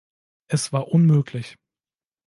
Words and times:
Es 0.47 0.73
war 0.73 0.87
unmöglich. 0.87 1.57